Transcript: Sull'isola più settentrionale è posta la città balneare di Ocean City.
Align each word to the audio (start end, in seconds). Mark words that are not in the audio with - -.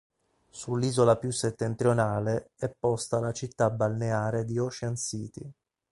Sull'isola 0.49 1.15
più 1.15 1.29
settentrionale 1.29 2.53
è 2.55 2.67
posta 2.69 3.19
la 3.19 3.33
città 3.33 3.69
balneare 3.69 4.45
di 4.45 4.57
Ocean 4.57 4.95
City. 4.97 5.47